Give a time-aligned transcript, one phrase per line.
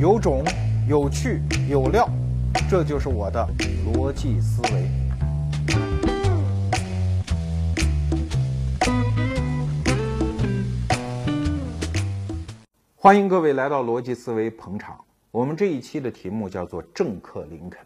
[0.00, 0.44] 有种，
[0.88, 2.08] 有趣，有料，
[2.70, 3.44] 这就是我的
[3.92, 4.88] 逻辑思维。
[12.94, 14.96] 欢迎各位来到逻辑思维捧场。
[15.32, 17.80] 我们这一期的题目叫做“政客林肯”。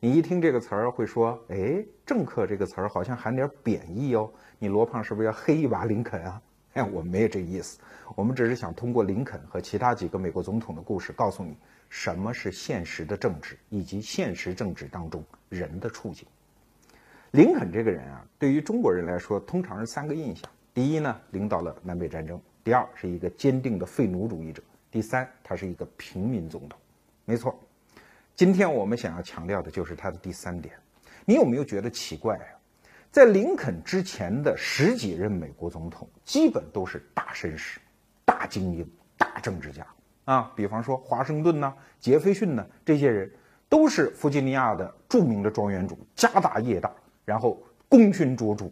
[0.00, 4.30] 你一听这个词儿，会说：“哎，政客这个词儿好像含点贬义哦。
[4.58, 6.38] 你罗胖是不是要黑一把林肯啊？”
[6.78, 7.80] 哎，我没有这个意思。
[8.14, 11.56] 我们只是想通过林肯和其他几个美国总统的故事，告诉你
[11.88, 16.24] 什么是现实的政治，以及现实政治当中人的处境。
[17.32, 26.78] 林肯这个人啊，对于中国人来说，通常是三个印象：第一呢，领导了南北战争；第二，是一个坚定的废奴主义者；第三，他是一个平民总统。
[27.24, 27.58] 没错。
[28.36, 30.72] 今天我们想要强调的就是他的第三点。
[31.24, 32.46] 你有没有觉得奇怪啊？
[33.10, 37.80] 在林肯之前的十几任美国总统，基本都是大绅士、
[38.24, 39.86] 大精英、大政治家
[40.24, 40.52] 啊。
[40.54, 43.30] 比方说华盛顿呐、杰斐逊呐，这些人
[43.68, 46.92] 都是弗吉尼亚的著名的庄园主，家大业大，
[47.24, 48.70] 然后功勋卓著，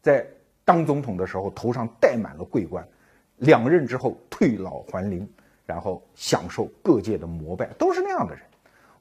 [0.00, 0.26] 在
[0.64, 2.86] 当总统的时候头上戴满了桂冠，
[3.38, 5.28] 两任之后退老还林，
[5.66, 8.42] 然后享受各界的膜拜，都是那样的人。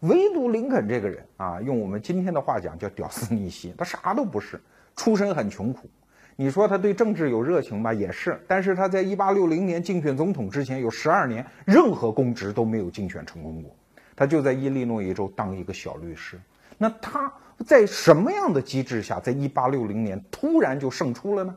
[0.04, 4.62] 唯独林肯这个人啊，用我们今天的话讲叫屌丝逆袭， 他啥都不是，
[4.95, 5.90] 出身很穷苦。
[6.36, 8.40] 你说他对政治有热情吧，也是。
[8.48, 13.73] 但是他在一八六零年竞选总统之前，有十二年任何公职都没有竞选成功过。
[14.16, 16.40] 他就在伊利诺伊州当一个小律师。
[16.78, 17.32] 那他
[17.66, 21.56] 在什么样的机制下，在一八六零年突然就胜出了呢？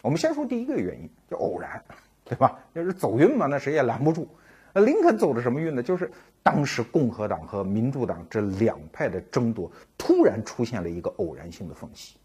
[0.00, 1.82] 我们先说第一个原因，叫偶然，
[2.24, 2.58] 对吧？
[2.72, 4.28] 要是走运嘛，那谁也拦不住。
[4.76, 5.82] 那林肯走的什么运呢？
[5.82, 6.10] 就是
[6.42, 12.18] 当时共和党和民主党这两派的争夺，突然出现了一个偶然性的缝隙。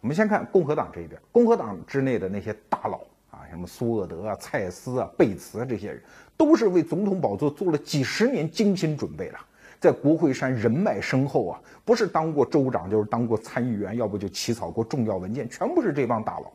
[0.00, 3.00] 我们先看共和党这一边，共和党之内的那些大佬
[3.32, 6.00] 啊，什么苏厄德啊、蔡斯啊、贝茨啊这些人，
[6.36, 9.38] 都是为总统宝座做了几十年精心准备的，
[9.80, 16.52] 在国会山人脉深厚啊，不是当过州长，就是当过参议员，要不就起草过重要文件，全部是这帮大佬。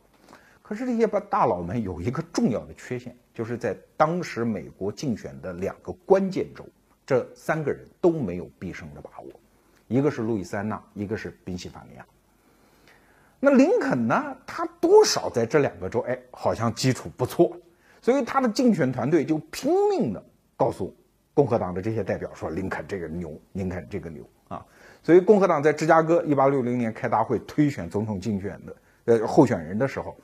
[0.74, 6.66] 可是这些大大佬们有一个重要的缺陷，就是在当时美国竞选的两个关键州，
[7.06, 9.30] 这三个人都没有必胜的把握，
[9.88, 12.04] 一个是路易斯安那，一个是宾夕法尼亚。
[13.40, 14.36] 那林肯呢？
[14.48, 17.56] 他多少在这两个州，哎，好像基础不错，
[18.02, 20.26] 所以他的竞选团队就拼命的
[20.58, 20.92] 告诉
[21.36, 24.66] 共和党的这些代表说：“林肯这个牛，林肯这个牛啊！”
[25.04, 30.16] 所以共和党在芝加哥一八六零年开大会推选总统竞选的呃候选人的时候。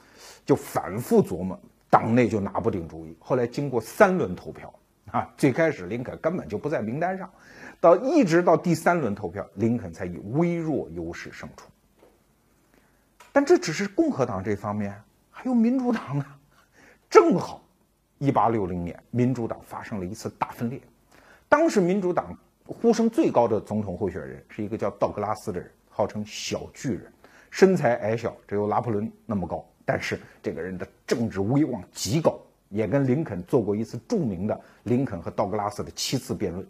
[0.46, 1.60] 就反复琢磨，
[1.92, 3.16] 党内就拿不定主意。
[3.20, 4.74] 后来经过三轮投票，
[5.12, 7.30] 啊，最开始林肯根本就不在名单上，
[7.80, 11.70] 到一直到第三轮投票，林肯才以微弱优势胜出。
[13.32, 16.26] 但这只是共和党这方面，还有民主党呢。
[17.08, 17.62] 正好，
[18.18, 20.82] 一八六零年，民主党发生了一次大分裂。
[21.48, 22.36] 当时民主党
[22.66, 27.14] 呼声最高的总统候选人是一个叫道格拉斯的人，号称小巨人，
[27.50, 29.66] 身材矮小，只有拿破仑那么高。
[29.86, 32.40] 但是这个人的政治威望极高，
[32.70, 36.66] 也跟林肯做过一次著名的林肯和道格拉斯的七次辩论。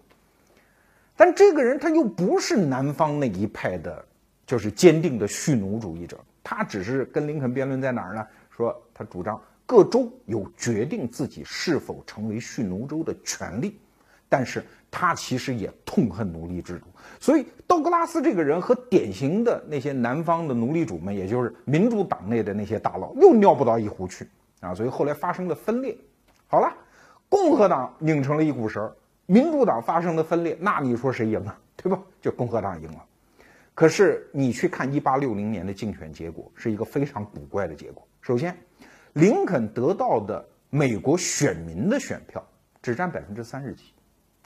[1.18, 4.06] 但这个人他又不是南方那一派的，
[4.47, 8.25] 就是坚定的蓄奴主义者，他只是跟林肯辩论在哪儿呢？
[8.56, 13.78] 说他主张各州有决定自己是否成为蓄奴州的权利，
[14.29, 16.85] 但是他其实也痛恨奴隶制度。
[17.19, 24.25] 所以，道格拉斯这个人和典型的那些南方的奴隶主们，也就是民主党内的那些大佬，又尿不到一壶去
[24.62, 24.73] 啊！
[24.73, 25.97] 所以后来发生了分裂。
[26.47, 26.73] 好了，
[27.28, 28.89] 共和党拧成了一股绳，
[29.25, 31.59] 民主党发生的分裂，那你说谁赢啊？
[31.75, 32.00] 对吧？
[32.22, 33.06] 就共和党赢了。
[33.73, 38.06] 可是你去看一八六零年的竞选结果，是一个非常古怪的结果。
[38.22, 38.57] 首先，
[39.13, 42.45] 林肯得到的美国选民的选票
[42.81, 43.94] 只占百分之三十几。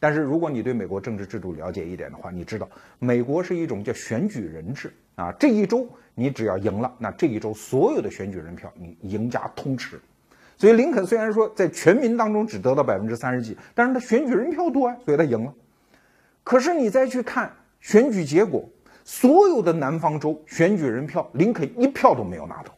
[0.03, 2.67] 但是如果你对美国政治制度了解一点的话，你知道
[2.99, 5.31] 美国是一种叫选举人制啊。
[5.39, 9.97] 这一周你只要赢了，那这一周所有的选举人票你赢家通吃。
[10.57, 15.53] 所以林肯虽然说在全民当中只得到百分之三十几，但是他选举人票多啊，所以他赢了。
[16.43, 17.49] 可是你再去看
[17.79, 18.69] 选举结果，
[19.05, 22.75] 所有的南方州选举人票，林肯一票都没有拿到。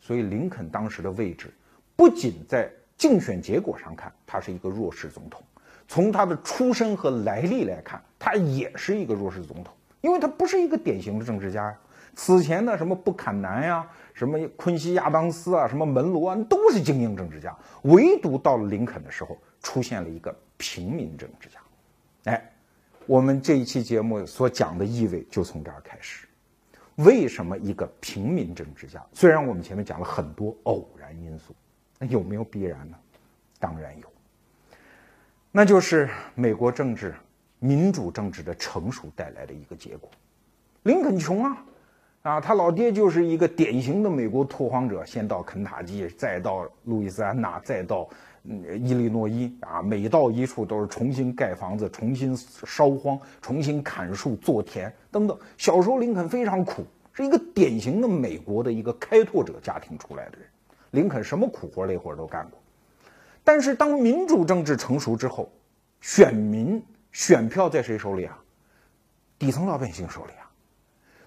[0.00, 1.52] 所以林肯当时的位置，
[1.94, 5.42] 不仅在竞选结果上看，他是一个弱势总统。
[5.86, 11.78] 从他的出身和来历来看，他也是一个弱势总统，因为他不是一个典型的政治家呀。
[12.16, 21.58] 此前的什么布坎南呀，什么昆西亚当斯啊，什么门罗啊，都是精英政治家，唯独到了林肯的时候，出现了一个平民政治家。
[22.24, 22.52] 哎，
[23.06, 26.28] 我们这一期节目所讲的意味就从这儿开始。
[26.96, 29.04] 为什么一个平民政治家？
[29.12, 31.52] 虽然我们前面讲了很多偶然因素，
[31.98, 32.96] 那有没有必然呢？
[33.58, 34.13] 当然有。
[35.56, 37.14] 那就是美国政治、
[37.60, 40.10] 民主政治的成熟带来的一个结果。
[40.82, 41.64] 林肯穷啊，
[42.22, 48.08] 啊，他老爹就是一个典型的美国拓荒者，先到肯塔基，再到路易斯安那，再到
[48.42, 55.38] 伊利诺伊啊，每到一处都是重新盖房子、重新烧荒、重新砍树、做田等等。
[55.56, 60.48] 小时候林肯非常苦，是一个典型的美国的一个开拓者家庭出来的人。
[60.90, 62.58] 林肯什么苦活累活都干过，
[63.44, 65.52] 但是当民主政治成熟之后，
[66.00, 66.82] 选民
[67.12, 68.36] 选票在谁手里啊？
[69.38, 70.50] 底层老百姓手里啊。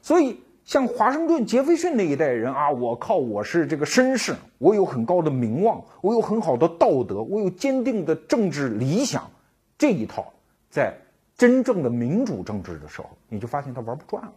[0.01, 9.29] 所以，像华盛顿、杰斐逊那一代人啊，我靠，我是这个绅士，我有很高的名望，我有很好的道德，我有坚定的政治理想，
[9.77, 10.33] 这一套，
[10.69, 10.93] 在
[11.37, 14.33] 真正的民主政治的时候，你就发现他玩不转了。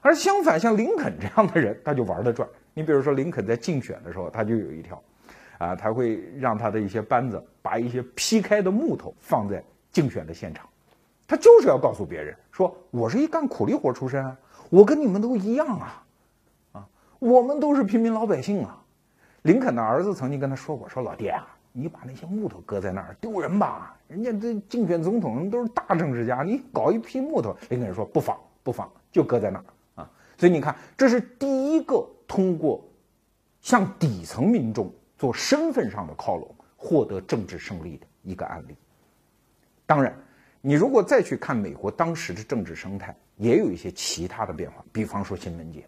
[0.00, 2.48] 而相反，像林肯这样的人，他就玩得转。
[2.74, 5.02] 你比如说，林肯在竞选的时候，他就有一条，
[5.58, 10.68] 啊，他会让他的一些班子把一些劈开的木头放在竞选的现场，
[11.26, 14.36] 他就是要告诉别人说，我是一干苦力活出身啊。
[14.70, 16.04] 我跟你们都一样啊，
[16.72, 16.88] 啊，
[17.18, 18.82] 我们都是平民老百姓啊。
[19.42, 23.96] 林肯的儿子曾经跟他说过：“说老爹啊，你把那些木头搁在那儿丢人吧？
[24.08, 29.64] 人家这竞选总统都是大政治家，你搞一批木头。”林肯说：“不妨，不妨，就搁在那儿
[30.02, 32.84] 啊。”所以你看，这是第一个通过
[33.60, 38.74] 向底层民众做身份上的靠拢，获得政治胜利的一个案例。
[39.84, 40.16] 当然。
[40.60, 44.84] 你如果再去看美国当时的政治生态，也有一些其他的变化。
[44.92, 45.86] 比方说新闻界，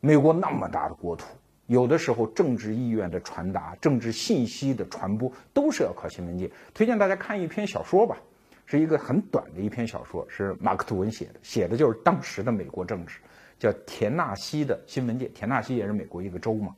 [0.00, 1.26] 美国那么大的国土，
[1.68, 6.50] 有的时候政治意愿的传达、政治信息的传播，都是要靠新闻界。
[6.74, 8.16] 推荐大家看一篇小说吧，
[8.66, 13.20] 是一个很短的一篇小说，是马克吐温写的，写的就是当时的美国政治，
[13.60, 15.26] 叫《田纳西的新闻界》。
[15.32, 16.74] 田纳西也是美国一个州嘛。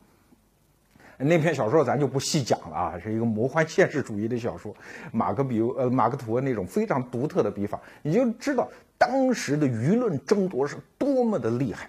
[1.19, 4.75] 那篇小说咱就不细讲了啊，是一个魔幻现实主义的小说。
[5.13, 8.69] 马克比呃马克吐温那种非常独特的笔法，你就知道
[8.99, 11.89] 当时的舆论争夺是多么的厉害，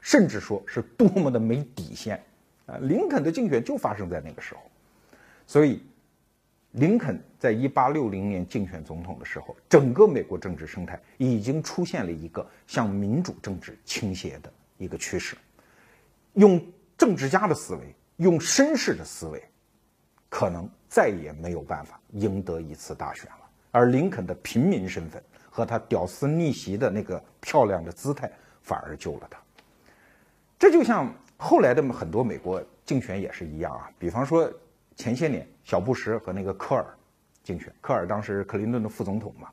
[0.00, 2.22] 甚至说是多么的没底线
[2.66, 2.78] 啊！
[2.80, 4.60] 林肯的竞选就发生在那个时候，
[5.46, 5.82] 所以
[6.72, 15.36] 林肯在一八六零年竞选总统的时候，整个美国政治生态已经出现了一个向民主政治倾斜的一个趋势，
[16.34, 16.58] 用
[16.96, 17.94] 政治家的思维。
[18.16, 19.42] 用绅士的思维，
[20.28, 23.38] 可能再也没有办法赢得一次大选了。
[23.70, 28.30] 而林肯的平民身份和他屌丝逆袭的那个漂亮的姿态，
[28.60, 29.38] 反而救了他。
[30.58, 33.90] 这就像后来的很多美国竞选也是一样啊。
[33.98, 34.52] 比方说
[34.94, 36.86] 前些年小布什和那个科尔
[37.42, 39.48] 竞选，科尔当时是克林顿的副总统嘛，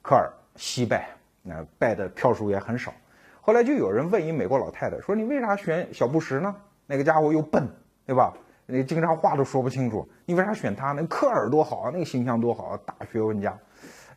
[0.00, 1.10] 科尔惜败，
[1.42, 2.94] 那败的票数也很少。
[3.40, 6.54] 后来就有人问一美国老太太说：“你为啥选小布什呢？
[6.86, 7.68] 那个家伙又笨。”
[8.08, 8.32] 对吧？
[8.64, 11.06] 你经常话都说不清楚，你为啥选他呢？
[11.06, 13.54] 科尔多好啊，那个形象多好啊，大学问家。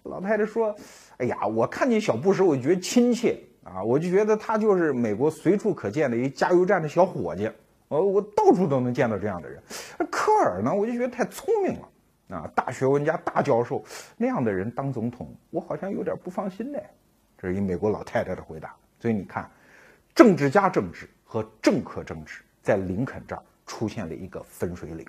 [0.03, 0.73] 老太太说
[1.19, 7.51] ：“哎呀，我看见小布什，我就觉得亲切啊，我就觉得他就是美国随处可见的一加油站的小伙计，
[7.89, 9.61] 我我到处都能见到这样的人。
[10.09, 13.83] 科尔呢，我就觉得太聪明了啊，大学问家、大教授
[14.15, 16.79] 那样的人当总统，我好像有点不放心呢。”
[17.37, 18.73] 这是一美国老太太的回答。
[19.01, 19.51] 所以你看，
[20.15, 23.44] 政治家政治和政客政治在林肯这儿。
[23.71, 25.07] 出现了一个分水岭，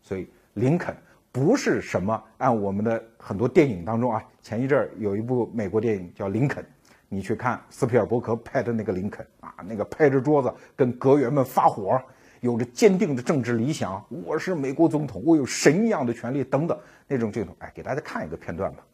[0.00, 0.96] 所以林肯
[1.32, 6.62] 不是什么按我们的很多电影当中啊，前一阵儿有一部美国电影叫《林肯》，
[7.08, 12.00] 你去看斯皮尔伯格拍的那个林肯啊，那个拍着桌子跟阁员们发火，
[12.40, 16.78] 有着坚定的政治理想，我是美国总统，我有神一样的权利等等
[17.08, 18.86] 那种镜头，哎，给大家看一个片段吧。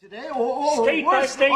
[0.00, 0.28] Today,
[0.76, 1.50] state by state.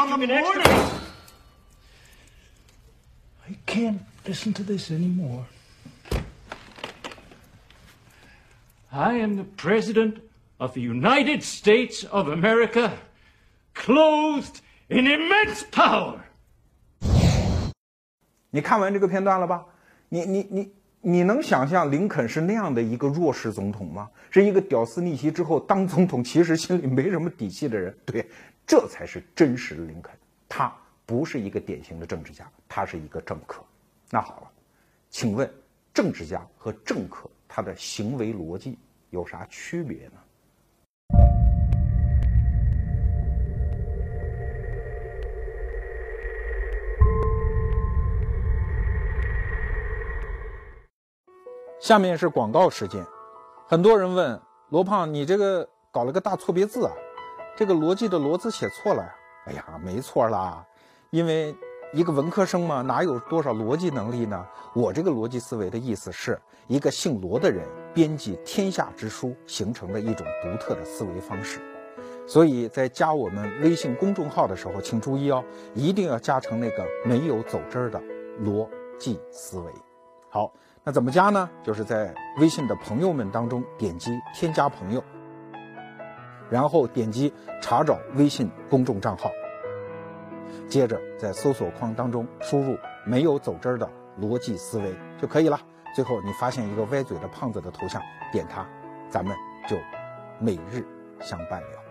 [3.47, 5.45] I can't listen to this anymore.
[8.97, 10.15] I am the President
[10.57, 12.93] of the United States of America,
[13.75, 16.21] clothed in immense power.
[18.49, 19.63] 你看完这个片段了吧？
[20.09, 24.09] 你你你你能想象林肯是那样的一个弱势总统吗？
[24.31, 27.95] 是一个屌丝逆袭之后当总统，其实心里没什么底气的人。
[28.03, 28.27] 对，
[28.65, 30.11] 这才是真实的林肯。
[30.49, 30.75] 他
[31.05, 33.63] 不是一个典型的政治家，他是一个政客。
[34.09, 34.47] 那好了，
[35.11, 35.47] 请问
[35.93, 38.75] 政治家和政客他的行为逻辑？
[39.09, 40.13] 有啥区别呢？
[51.79, 53.05] 下面是广告时间。
[53.65, 56.91] 很多人问罗胖：“你这个搞了个大错别字啊？
[57.55, 59.15] 这个逻辑的‘逻’字写错了呀？”
[59.47, 60.65] 哎呀，没错啦，
[61.11, 61.55] 因为
[61.93, 64.45] 一个文科生嘛，哪有多少逻辑能力呢？
[64.73, 66.37] 我这个逻辑思维的意思是
[66.67, 67.65] 一个姓罗的人。
[67.97, 71.59] 编辑天下之书形成的一种独特的思维方式。
[72.27, 77.99] 所以在加我们微信公众号的时候，请注意哦，一定要加成那个没有走之儿的
[78.39, 79.71] 逻辑思维。
[80.29, 81.49] 好，那怎么加呢？
[81.63, 85.03] 就是在微信的朋友们当中点击添加朋友，
[86.51, 89.31] 然后点击查找微信公众账号，
[90.69, 92.77] 接着在搜索框当中输入
[93.07, 93.89] “没有走之儿的
[94.21, 95.59] 逻辑思维”就可以了。
[95.97, 97.99] 最后你发现一个歪嘴的胖子的头像，
[98.31, 98.63] 点它，
[99.09, 99.35] 咱们
[99.67, 99.75] 就
[100.39, 100.85] 每日
[101.19, 101.83] 相伴了。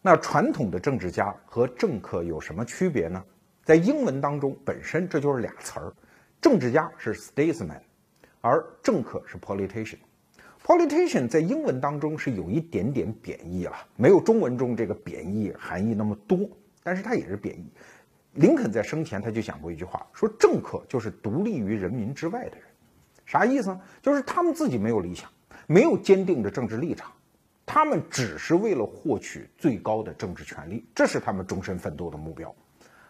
[0.00, 3.22] 那传统的政治家和政客有什么区别呢？
[3.64, 5.92] 在英文当中，本身这就是俩词儿，
[6.40, 7.82] 政治家是 statesman，
[8.40, 9.98] 而政客是 politician。
[10.64, 16.48] politician 在英文当中是有一点点贬义了，没有中文中这个贬义含义那么多，
[16.82, 17.70] 但是它也是贬义。
[18.34, 22.64] 林肯在生前他就讲过一句话，说政客就是独立于人民之外的人，
[23.24, 23.80] 啥意思呢？
[24.02, 25.30] 就是他们自己没有理想，
[25.66, 27.10] 没有坚定的政治立场。
[27.66, 32.54] 他们只是为了获取最高的政治权利，这是他们终身奋斗的目标，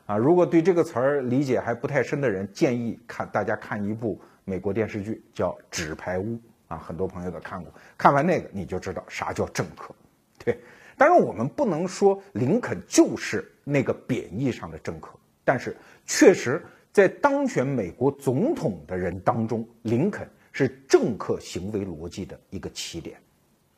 [0.07, 0.16] 啊！
[0.16, 6.35] 如果对这个词儿理解还不太深的人，建议看大家看一部美国电视剧，叫《纸牌屋》
[6.69, 7.73] 啊，很多朋友都看过。
[7.99, 9.93] 看完那个你就知道啥叫政客，
[10.45, 10.57] 对。
[10.97, 23.18] 当然我们不能说林肯就是那个贬义上的政客，但是确实在当选美国总统的人当中，林肯是政客行为逻辑的一个起点。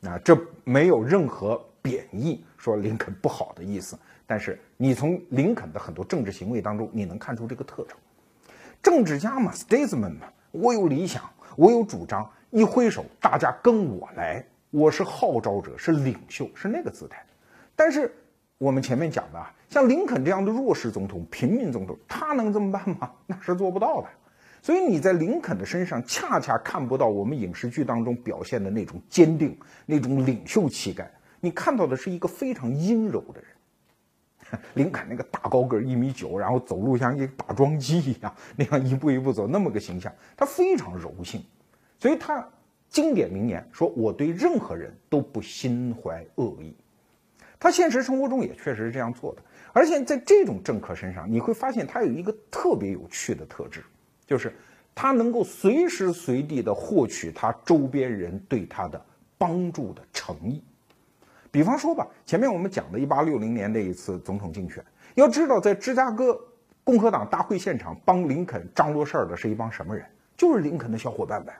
[0.01, 7.97] 啊，这没有任何贬义说林肯不好的意思，但是你从林肯的很多政治行为当中，你能看出这个特征。
[8.83, 11.23] 政治家嘛，statesman 嘛，我有理想，
[11.55, 17.25] 我有主张，一挥手，大家跟我来，我是号召者，是领袖，是那个姿态。
[17.75, 18.15] 但是
[18.57, 23.11] 我们前面讲的啊，像林肯这样的弱势总统、平民总统，他能这么办吗？
[23.27, 24.07] 那是做不到的。
[24.61, 31.09] 所以你在林肯的身上恰恰看不到我们影视剧当中表现的那种坚定、那种领袖气概，
[31.39, 34.59] 你看到的是一个非常阴柔的人。
[34.73, 41.43] 林肯那个大高个一米九，然后走路像一个打桩机一样，那样一步一步走，那么个形象，他非常柔性。
[41.99, 42.45] 所以他
[42.89, 46.75] 经典名言说：“我对任何人都不心怀恶意。”
[47.59, 49.41] 他现实生活中也确实是这样做的。
[49.73, 53.83] 而且在这种政客身上，你会发现他有一个特别有趣的特质。
[54.25, 54.53] 就是
[54.93, 59.01] 他能够随时随地的获取他周边人对他的
[59.37, 60.61] 帮助的诚意，
[61.49, 64.83] 比方说吧，前面我们讲的1860年那一次总统竞选，
[65.15, 66.37] 要知道在芝加哥
[66.83, 70.05] 共和党大会现场帮林肯张罗事儿的是一帮什么人？
[70.35, 71.53] 就是林肯的小伙伴们。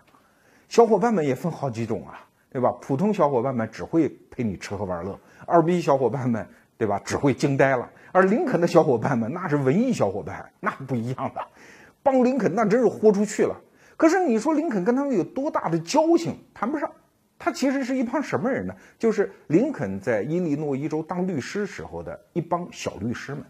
[0.67, 2.69] 小伙伴们也分好几种啊，对吧？
[2.81, 7.01] 普通小伙伴们只会陪你吃喝玩乐，二逼小伙伴们，对吧？
[7.03, 7.89] 只会惊呆了。
[8.11, 11.41] 而林肯的小伙伴们那是文艺小伙伴，那不一样的。
[12.03, 13.55] 帮林肯那真是豁出去了，
[13.95, 16.37] 可是你说林肯跟他们有多大的交情？
[16.53, 16.89] 谈不上。
[17.39, 18.73] 他其实是一帮什么人呢？
[18.97, 23.43] 就是林肯在伊利诺伊州当律师时候的一帮小律师们。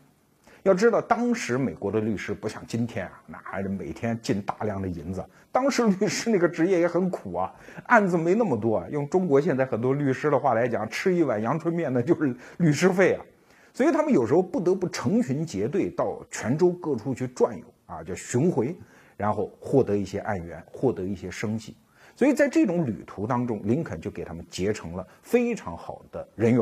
[0.67, 5.23] 要知道，当时美国的律师不像今天啊，那还每天进大量的银子。
[5.49, 7.55] 当时律师那个职业也很苦啊，
[7.85, 8.87] 案子没那么多啊。
[8.91, 13.23] 用中国现在很多律师的话来讲，吃一碗阳春面那就是律师费啊。
[13.73, 17.63] 所以他们有时候不得不成群结队到全州各处去转悠。
[17.85, 18.75] 啊，叫巡回，
[19.15, 21.77] 然后获得一些案源，获得一些生计。
[22.13, 26.61] 所以在这种旅途当中，林肯就给他们结成了非常好的人缘。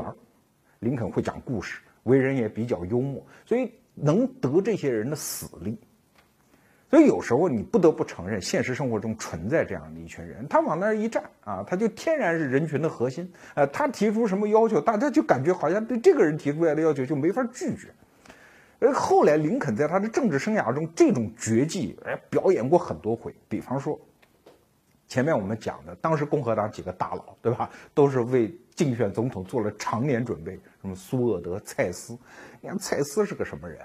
[0.81, 5.79] 林肯会讲故事，为人也比较幽默，所以能得这些人的死力。
[6.87, 13.29] 所以有时候你不得不承认，现实生活中存在这样的一群人，他往那儿一站啊，他就天然是人群的核心。
[13.55, 17.89] 呃，他提出什么要求，大家就感觉好像对这个人提出来的要求就没法拒绝。
[18.79, 23.33] 而后来，林肯在他的政治生涯中，这种绝技哎表演过很多回。
[23.49, 23.99] 比方说，
[25.07, 30.59] 前面我们讲的，当时共和党几个大佬，对吧，都是为竞选总统做了常年准备。
[30.81, 32.17] 什么苏厄德、蔡斯，
[32.61, 33.79] 你看蔡斯是个什么人？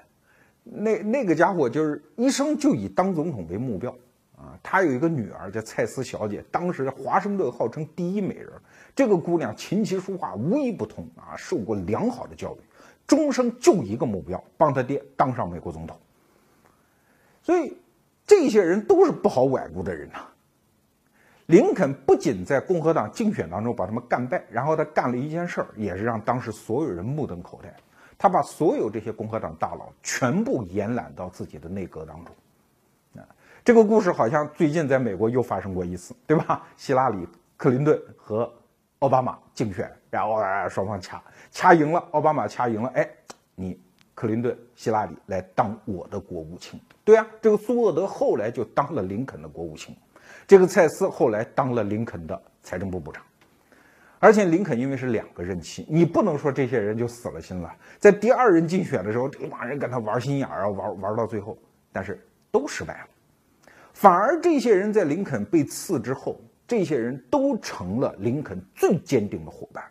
[0.63, 3.91] 那那个家伙就是一生就以当总统为目标
[4.37, 4.59] 啊。
[4.63, 8.51] 他有一个女儿叫蔡斯小姐，当时华盛顿号称第一美人。
[8.95, 12.59] 这个姑娘琴棋书画无一不通啊，受过良好的教育。
[13.07, 15.99] 终生就一个目标，帮他爹当上美国总统。
[17.43, 17.77] 所以，
[18.27, 20.27] 这些人都是不好崴过的人呐。
[21.51, 27.75] 林肯不仅在共和党竞选当中把他们干败，然后他干了一件事儿，也是让当时所有人目瞪口呆。
[28.17, 33.21] 他把所有这些共和党大佬全部延揽到自己的内阁当中。
[33.21, 33.27] 啊，
[33.65, 36.65] 这个故事好像最近在美国又发生过一次，对吧？
[36.77, 37.27] 希拉里、
[37.57, 38.49] 克林顿和
[39.01, 40.37] 奥巴马竞选，然后
[40.69, 41.21] 双方掐。
[41.51, 43.11] 掐赢了，奥巴马掐赢了，哎，
[43.57, 43.77] 你
[44.15, 46.79] 克林顿、希拉里来当我的国务卿。
[47.05, 49.97] 对啊，这个苏厄德后来就当了林肯的国务卿。
[50.51, 53.23] 这个蔡斯后来当了林肯的财政部部长。
[54.19, 57.73] 而且林肯因为是两个任期，你不能说这些人就死了心了。
[58.01, 61.57] 在第二任竞选的时候，这帮人跟他玩心眼儿啊，玩玩到最后，
[61.93, 63.07] 但是都失败了。
[63.93, 69.85] 反而这些人在林肯被刺之后，这些人都成了林肯最坚定的伙伴，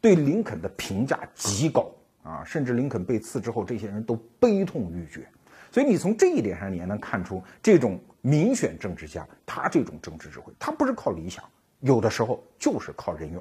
[0.00, 2.44] 对林肯的评价极高啊。
[2.44, 5.26] 甚至林肯被刺之后，这些人都悲痛欲绝。
[5.72, 11.44] 所以你从这一点上，你也能看出这种民选政治家他这种政治智慧，他不是靠理想，
[11.78, 13.40] 有的时候就是靠人缘。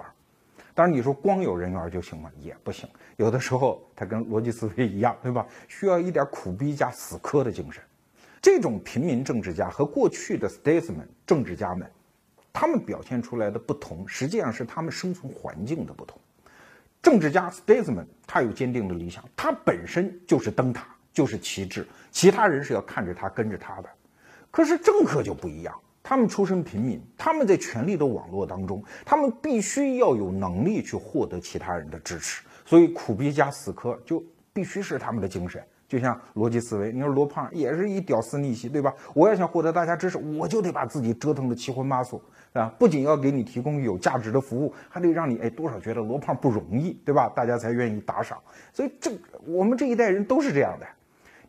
[0.75, 2.29] 当然，你说光有人缘就行吗？
[2.39, 2.87] 也不行。
[3.15, 5.43] 有的时候他跟逻辑思维一样，对吧？
[5.67, 7.81] 需要一点苦逼加死磕的精神。
[8.39, 11.89] 这种平民政治家和过去的 statesman 政治家们，
[12.53, 16.19] 他们表现出来的不同，实际上是他们生存环境的不同。
[17.01, 23.89] 政治家 statesman 他有坚定的理想，他本身就是灯塔，就是旗帜，其他人是要看着他跟着他的。
[24.55, 25.75] 可是政客就不一样。
[26.01, 35.61] 他们出身平民，他们在权力的网络当中，他们必须要有能力去获得其他人的支持，所以苦逼加死磕就必须是他们的精神。
[35.89, 38.93] 就像逻辑思维，你说罗胖也是一屌丝逆袭，对吧？
[39.13, 42.21] 我要想获得大家支持，我就得把自己折腾的七荤八素，
[42.53, 47.27] 啊，不仅要给你提供有价值的服务，还得让你哎多少觉得罗胖不容易，对吧？
[47.35, 48.37] 大家才愿意打赏。
[48.71, 49.11] 所以这
[49.45, 50.87] 我们这一代人都是这样的。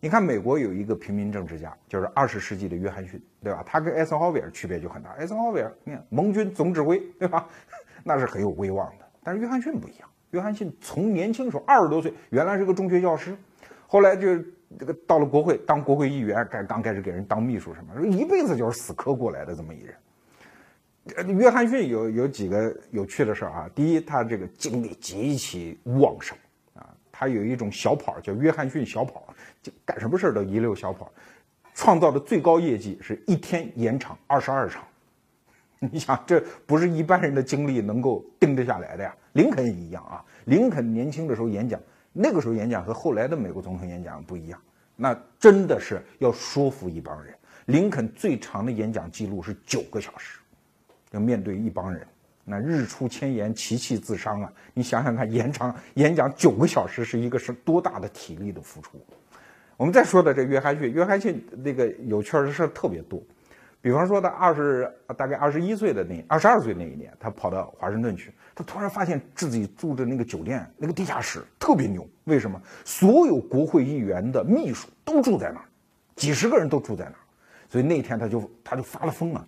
[0.00, 3.62] 你看，美国有一个平民政治家，就是二十世纪的约翰逊，对吧？
[3.66, 5.10] 他跟艾森豪威尔区别就很大。
[5.12, 7.48] 艾森豪威尔，你看盟军总指挥，对吧？
[8.04, 9.06] 那是很有威望的。
[9.24, 13.36] 但是约翰逊不一样，约翰逊从年轻时候二十多岁，原来是个中学教师，
[13.86, 14.36] 后来就
[14.78, 19.94] 这个到了国会当国会议员，刚刚开始给人当秘书什么，一辈子就是死磕过来的这么一人。
[21.38, 23.70] 约翰逊有有几个有趣的事儿啊。
[23.74, 26.36] 第一，他这个精力极其旺盛，
[27.18, 29.24] 他有一种小跑叫约翰逊小跑。
[29.62, 31.10] 就干什么事儿都一溜小跑，
[31.74, 34.84] 创造的最高业绩是一天演场二十二场。
[35.78, 39.12] 你想，这不是一般人的精力能够定得下来的呀。
[39.32, 40.24] 林肯也一样啊。
[40.44, 41.80] 林肯年轻的时候演讲，
[42.12, 44.60] 那个时候演讲和后来的美国总统演讲不一样，
[44.94, 47.34] 那真的是要说服一帮人。
[47.66, 50.38] 林肯最长的演讲记录是九个小时，
[51.10, 52.06] 要面对一帮人，
[52.48, 54.50] 那日出千言，其气自伤啊。
[54.72, 58.92] 你想想看，延长演讲九个小时是一个是多大的体力的付出。
[59.76, 63.20] 我们再说的这约翰逊，约翰逊那个有趣的事特别多，
[63.82, 72.58] 比方说他二十大概二十一岁的那二十二岁那一年，他跑到华盛顿去，他突然发现自己住的那个酒店那个地下室特别牛，为什么？
[72.84, 75.64] 所有国会议员的秘书都住在那儿，
[76.14, 77.20] 几十个人都住在那儿，
[77.68, 79.46] 所以那天他就他就发了疯了，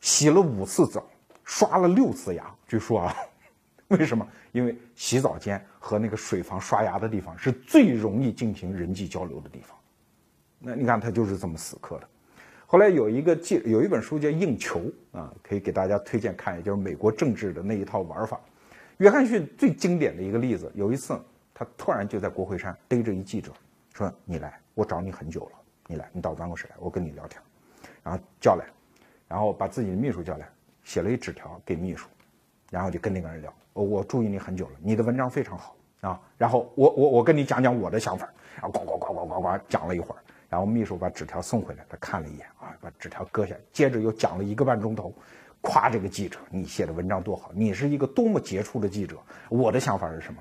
[0.00, 1.04] 洗了五次澡，
[1.46, 3.16] 刷了六次牙，据说啊。
[3.88, 4.26] 为什么？
[4.50, 9.78] 因为洗澡间和那个水房刷牙的地方是最容易进行人际交流的地方。
[10.58, 12.08] 那你看他就是这么死磕的。
[12.66, 14.80] 后来有一个记有一本书叫《硬球》
[15.18, 18.40] 啊，可以给大家推荐看，也就是美国政治的那一套玩法。
[18.96, 21.16] 约翰逊最经典的一个例子，有一次
[21.54, 23.52] 他突然就在国会山逮着一记者，
[23.94, 25.52] 说：“你来，我找你很久了，
[25.86, 27.40] 你来，你到办公室来，我跟你聊天。”
[28.02, 28.66] 然后叫来，
[29.28, 30.48] 然后把自己的秘书叫来，
[30.86, 32.08] 写了一纸条给秘书，
[32.70, 33.52] 然后就跟那个人聊。
[33.72, 36.18] 我注意你很久了，你的文章非常好啊。
[36.38, 45.12] 然后我我我跟你讲讲我的想法，然后呱呱呱呱呱呱讲了一会儿，然后秘书把纸条送回来，他看了一眼啊，把纸条搁下，接着又讲了一个半钟头，
[45.60, 49.18] 夸这个记者，你写的文章多好，你是一个多么杰出的记者。
[49.48, 50.40] 我的想法是什么？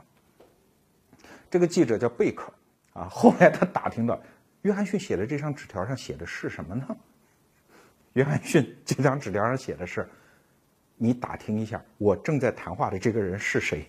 [1.49, 2.53] 这个记者叫贝克
[2.93, 3.10] 啊。
[3.10, 4.21] 后来他打听到，
[4.62, 6.86] 约翰逊写的这张纸条上写的是什么呢？
[8.13, 10.08] 约翰逊这张纸条上写的是。
[10.97, 13.86] 你打听一下，我正在谈话的这个人是谁？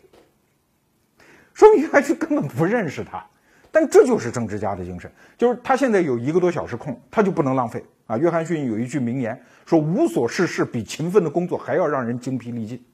[1.54, 3.24] 说明约翰逊根本不认识他，
[3.70, 8.18] 但这就是政治家的精神，就是他现在有一个多小时空，他就不能浪费啊。
[8.18, 12.84] 约翰逊有一句名言，说无所事事比勤奋的工作还要让人精疲力尽，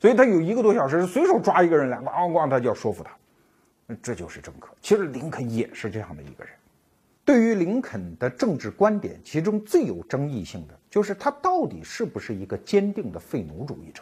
[0.00, 4.74] 所以他有一个多小时，随手抓一个人来，咣咣，他就要说服他，这就是政客。
[4.80, 6.52] 其实林肯也是这样的一个人。
[7.26, 14.00] 对于林肯的政治观点，其中最有争议性的就是他到底是不是一个坚定的废奴主义者。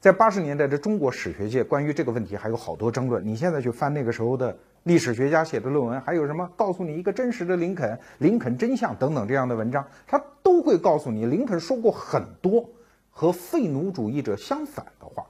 [0.00, 3.24] 在八十年代的中国史学界，关于这个问题还有好多争论。
[3.24, 12.68] 你现在去翻那个时候的历史学家写的论文，还有什么告诉你一个真实的林肯、林肯真相等等这样的文章，他都会告诉你，林肯说过很多
[13.10, 15.24] 和废奴主义者相反的话。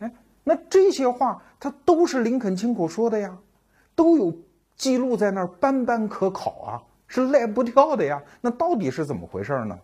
[0.00, 0.12] 哎，
[0.42, 3.34] 那这些话他都是林肯亲口说的呀，
[3.94, 4.36] 都有。
[4.76, 8.22] 记录在那儿，斑斑可考啊，是赖不掉的呀。
[8.40, 9.78] 那到底是怎么回事呢？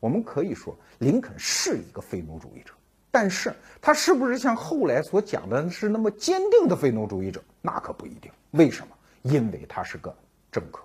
[0.00, 2.72] 我们可以说，林肯是一个非奴主义者，
[3.10, 7.42] 但是他是不是像后来所讲的是那么坚定的非奴主义者？
[7.62, 8.30] 那可不一定。
[8.50, 8.94] 为什么？
[9.22, 10.14] 因为他是个
[10.52, 10.82] 政客。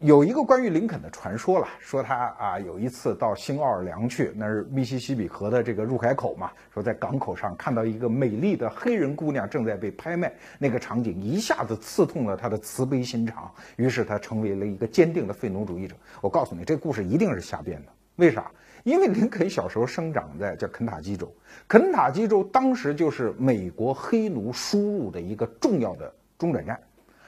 [0.00, 15.96] 有一个关于林肯的传说了，说他啊有一次到新奥尔良去，那是密西西比河的这个入海口嘛，说在港口上看到一个美丽的黑人姑娘正在被拍卖，那个场景一下子刺痛了他的慈悲心肠，于是他成为了一个坚定的废奴主义者。
[16.20, 18.48] 我告诉你，这故事一定是瞎编的，为啥？
[18.84, 21.28] 因为林肯小时候生长在叫肯塔基州，
[21.66, 26.78] 肯塔基州当时就是美国黑奴输入的一个重要的中转站，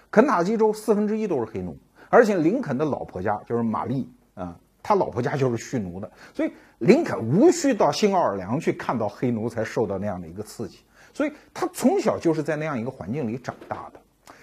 [0.09, 1.76] 肯塔基州四分之一都是黑奴。
[2.10, 10.80] 而且林肯的老婆家就是玛丽啊，他老婆家就是蓄奴的，所以林肯无需到新奥尔良去看到黑奴才受到那样的一个刺激，
[11.14, 14.00] 所以他从小就是在那样一个环境里长大的。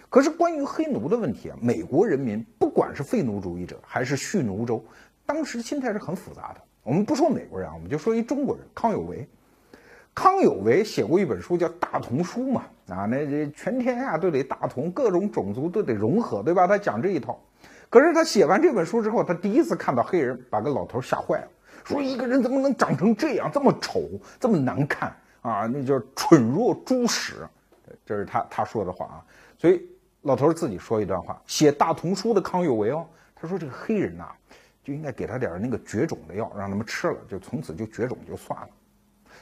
[0.09, 4.81] 可是关于黑奴的问题啊，美国人民不管是废奴主义者还是蓄奴州，
[5.25, 6.61] 当时心态是很复杂的。
[6.83, 9.27] 我们不说美国人啊，我们就说一中国人康有为，
[10.15, 16.65] 康有为写过一本书叫《大同书》嘛，啊，那这全天下都得大同，各种种族都得融合，对吧？
[16.65, 17.37] 他讲这一套。
[17.89, 21.47] 可是他写完这本书之后，他第一次看到黑人，把个老头吓坏了，
[21.85, 24.01] 说一个人怎么能长成这样，这么丑，
[24.39, 25.65] 这么难看啊？
[25.65, 27.47] 那叫蠢若猪屎，
[28.05, 29.23] 这是他他说的话啊。
[29.57, 29.87] 所以
[30.23, 34.27] 老头自己说一段话，写大同书的康有为哦，他说这个黑人呐，
[34.83, 38.67] 就应该给他点那个绝种的药，让他们吃了，就从此就绝种就算了。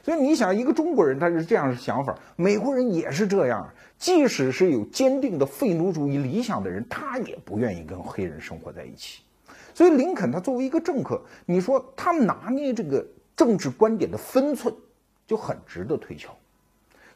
[0.06, 3.68] 所以你想，一个中国人他是这样的想法，美国人也是这样。
[3.98, 9.24] 即使是有坚定的废奴主义理想的人，他也不愿意跟黑人生活在一起。
[9.74, 13.04] 所以林肯他作为一个政客，你说他拿捏这个
[13.36, 14.72] 政治观点的分寸
[15.26, 16.30] 就很值得推敲。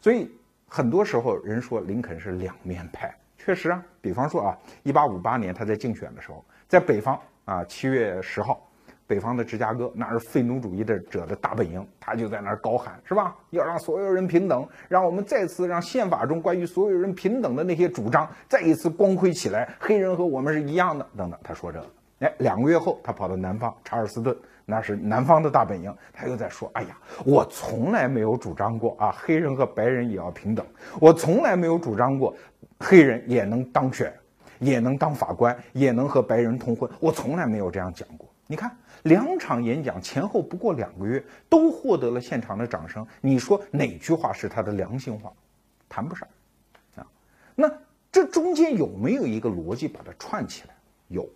[0.02, 0.28] 所以
[0.68, 3.86] 很多时候人说林肯是两面派，确实啊。
[4.02, 8.68] 比方说啊，一八五八年他在竞选的时候，在北方啊，七月十号。
[9.10, 13.36] 北方的芝加哥，那是废奴主义的者的大本营，他就在那儿高喊，是吧？
[13.50, 19.68] 要让所有人平等，让我们再次让宪法中关于所有人平等的那些主张再一次光辉起来。
[19.80, 21.40] 黑人和我们是一样的，等等。
[21.44, 21.88] 他说这个，
[22.20, 26.96] 哎，两个月后，他跑到南方查尔斯顿，那是南方的大本营，他又在说，哎呀，
[27.26, 30.64] 我从来没有主张过啊，黑人和白人也要平等，
[31.02, 32.32] 我从来没有主张过，
[32.80, 34.14] 黑人也能当选，
[34.60, 38.30] 也能当法官，也能和白人通婚，我从来没有这样讲过。
[38.46, 38.70] 你看。
[39.04, 43.06] 两场演讲前后不过两个月，都获得了现场的掌声。
[43.22, 45.32] 你说哪句话是他的良心话？
[45.88, 46.28] 谈不上
[46.96, 47.06] 啊。
[47.56, 47.72] 那
[48.12, 50.76] 这中间有没有一个逻辑把它串起来？
[51.08, 51.28] 有。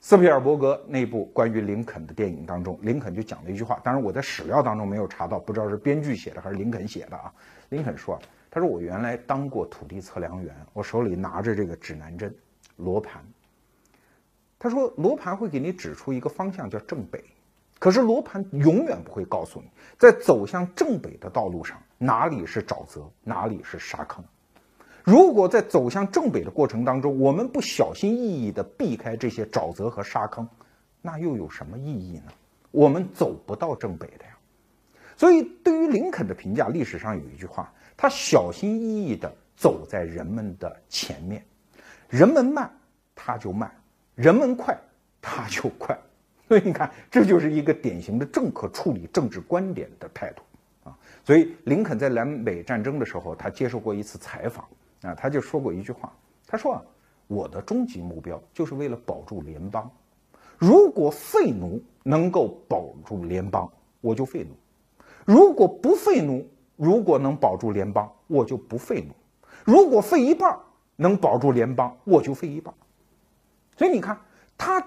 [0.00, 7.32] 斯皮尔伯格那部关于林肯的电影当中，林肯就讲了一句话，当然我在史料当中没有查到，不知道是编剧写的还是林肯写的啊。
[7.70, 12.32] 林肯说：“他说我原来当过土地测量员，我手里拿着这个指南针、
[12.76, 13.20] 罗盘。”
[14.58, 17.22] 他说：“罗盘会给你指出一个方向，叫正北。
[17.78, 24.24] 可是罗盘永远不会告诉你，在走向正北的道路上，哪里是沼泽，哪里是沙坑。
[25.04, 30.48] 如果在走向正北的过程当中，我们不小心翼翼地避开这些沼泽和沙坑，
[31.00, 32.32] 那又有什么意义呢？
[32.72, 34.36] 我们走不到正北的呀。
[35.16, 41.44] 所以，对于林肯的评价，历史上有一句话：他小心翼翼地走在人们的前面，
[42.08, 42.68] 人们慢，
[43.14, 43.72] 他就慢。”
[44.18, 44.76] 人们快，
[45.22, 45.96] 他就快，
[46.48, 50.42] 所以你看，这就是一个典型的政客处理政治观点的态度
[50.82, 50.98] 啊。
[51.24, 54.64] 所以林肯在南北战争的时候，他接受过一次采访
[55.02, 56.12] 啊，他就说过一句话，
[56.48, 56.82] 他说啊，
[57.28, 59.88] 我的终极目标就是为了保住联邦，
[60.58, 64.50] 如果废奴能够保住联邦，我就废奴；
[65.24, 69.12] 如果不废奴，如果能保住联邦，我就不废奴；
[69.64, 70.58] 如果废一半
[70.96, 72.74] 能保住联邦，我就废一半。
[73.78, 74.20] 所以你看，
[74.58, 74.84] 他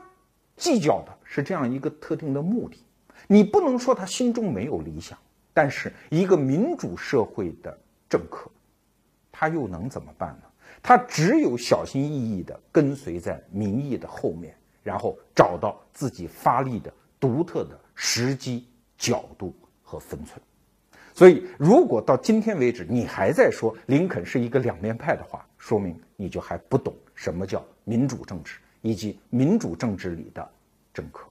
[0.58, 2.78] 计较的是这样一个特定的目的。
[3.26, 5.18] 你不能说他心中没有理想，
[5.54, 7.76] 但是一个民主社会的
[8.10, 8.52] 政客，
[9.32, 10.44] 他又能怎么办呢？
[10.84, 20.38] 他只有小心翼翼地跟随在民意的后面，然后找到自己发力的独特的时机、角度和分寸。
[21.14, 28.58] 所以，如果到今天为止你还在说林肯是一个两面派的话，说明你就还不懂什么叫民主政治。
[28.82, 30.48] 以及民主政治里的
[30.94, 31.28] 政客。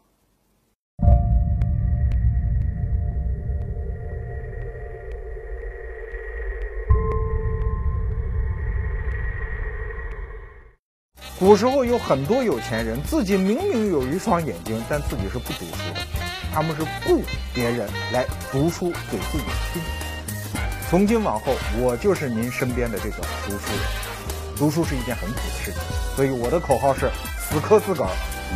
[11.39, 16.01] 古时候有很多有钱人，自己明明有一双眼睛，但自己是不读书的，
[16.53, 17.23] 他们是雇
[17.55, 19.83] 别人来读书给自己听。
[20.91, 23.83] 从今往后，我就是您身边的这个读书人。
[24.55, 25.81] 读书是一件很苦的事情，
[26.15, 27.11] 所以我的口号是。
[27.51, 28.11] 死磕自个儿，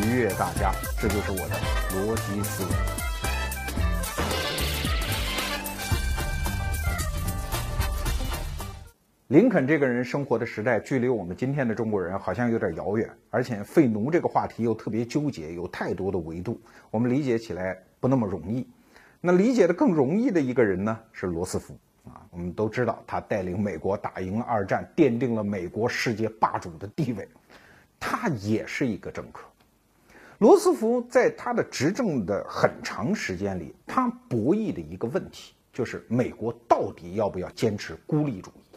[0.04, 1.56] 愉悦大家，这就是我的
[1.90, 2.70] 逻辑思维。
[9.26, 16.60] 林肯这个人生活的时代，距离我们今天的中国人好像有点遥远，而且废奴这个话题又特别纠结，有太多的维度，
[16.92, 18.64] 我们理解起来不那么容易。
[19.20, 22.22] 那理解的更容易的一个人呢，是罗斯福啊。
[22.30, 27.28] 我们都知道，他带领美国打赢了二战，奠定了美国世界霸主的地位。
[28.06, 29.46] 他也是一个政客。
[30.36, 38.76] 罗斯福在他的执政的很长时间里，他博弈的一个问题就是美国到底要不要坚持孤立主义？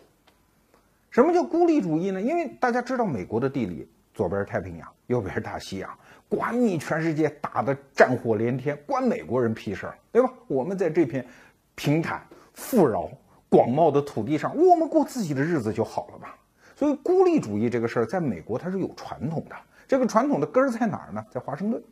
[1.09, 2.21] 什么叫孤立主义呢？
[2.21, 5.89] 因为大家知道美国的地理，左边太平洋，右边大西洋，
[6.29, 10.31] 管你全世界打的战火连天，关美国人屁事儿，对吧？
[10.47, 11.27] 我们在这片
[11.75, 13.11] 平坦、富饶、
[13.49, 16.33] 广袤的土地上，我们过自己的日子就好了吧？
[16.77, 19.55] 所以孤立主义这个事儿，在美国它是有传统的。
[19.87, 21.25] 这个传统的根儿在哪儿呢？
[21.31, 21.83] 在华盛顿。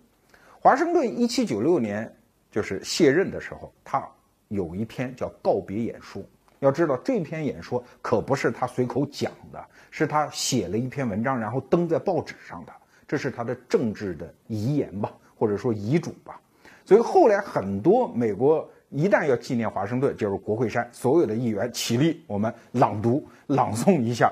[0.60, 2.16] 华盛顿一七九六年
[2.52, 4.08] 就是卸任的时候，他
[4.50, 6.22] 有一篇叫告别演说。
[6.60, 12.72] 要知道，这篇演说可不是他随口讲的，是他写了一篇文章，然后登在报纸上的。
[13.08, 16.40] 这是他的政治的遗言吧，或者说遗嘱吧。
[16.86, 24.32] 所以后来很多美国一旦要纪念华盛顿，就是国会山所有的议员起立，我们朗读、朗诵一下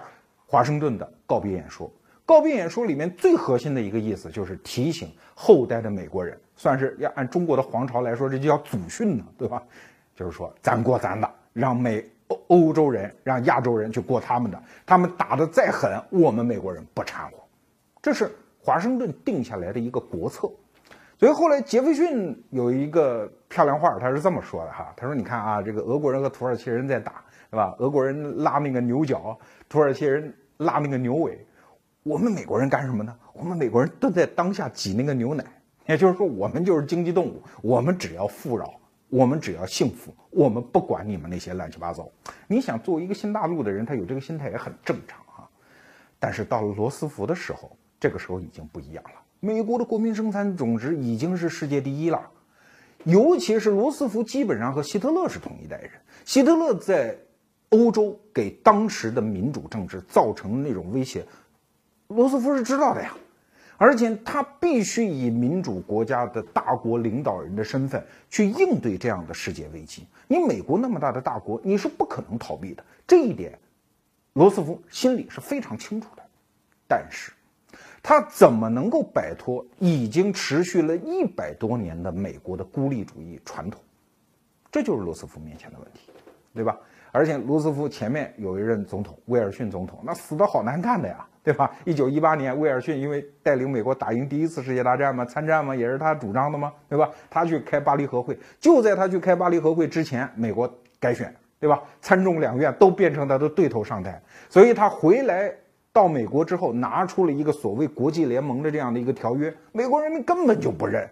[0.53, 1.91] 华盛顿的告别演说。
[2.27, 9.63] 告别演说里面最核心的一个意思，就是提醒后代的美国人，算是要按中国的皇朝来说，这就叫祖训呢，对吧？
[10.15, 17.37] 就是说，咱过咱的，让美欧欧洲人、让亚洲人去过他们的，他们打得再狠，我们美国人不掺和。
[17.99, 20.47] 这是华盛顿定下来的一个国策。
[21.17, 27.75] 所以后来杰斐逊有一个漂亮话，他是这么说的哈，他说：“你看啊，这个俄国人和土耳其人在打，对吧？
[27.79, 29.35] 俄国人拉那个牛角，
[29.67, 31.45] 土耳其人拉那个牛尾。”
[32.03, 33.15] 我们美国人干什么呢？
[33.31, 35.43] 我们美国人都在当下挤那个牛奶，
[35.85, 38.73] 也就是说，我们就是经济动物，我们只要富饶，
[39.07, 42.09] 我们只要幸福，我们不管你们那些乱七八糟。
[42.45, 45.47] 你想，作为一个新大陆的人，他有这个心态也很正常啊。
[46.19, 49.21] 但是到了罗斯福的时候，这个时候已经不一样了。
[49.39, 52.21] 美国的国民生产总值已经是世界第一了，
[53.05, 55.91] 尤其是罗斯福基本上和希特勒是同一代人。
[56.25, 57.17] 希特勒在
[57.73, 61.25] 欧洲给当时的民主政治造成那种威胁。
[62.07, 63.15] 罗斯福是知道的呀，
[63.77, 70.05] 而且他必须以民主国家的大国领导人的身份去应对这样的世界危机。
[70.27, 72.85] 你美国那么大的大国，你是不可能逃避的。
[73.07, 73.57] 这一点，
[74.33, 76.23] 罗斯福心里是非常清楚的。
[76.87, 77.31] 但是，
[78.03, 83.81] 他怎么能够摆脱已经持续了一百多年的美国的孤立主义传统？
[84.71, 86.11] 这就是罗斯福面前的问题，
[86.53, 86.77] 对吧？
[87.13, 91.25] 而且，罗斯福前面有一任总统威尔逊总统，那死的好难看的呀。
[91.43, 91.69] 对吧？
[91.83, 97.09] 一九一八年，威尔逊因为带领美国打赢第一次世界大战嘛，参战嘛，也是他主张的嘛，对吧？
[97.29, 101.83] 他去开巴黎和会，就在他去开巴黎和会之前，美国改选，对吧？
[101.99, 105.53] 参众两院都变成他的对头上台，所以他回来
[105.91, 111.05] 到美国之后，拿出了一个所谓国际联盟的这样的一个条约，美国人民根本就不认，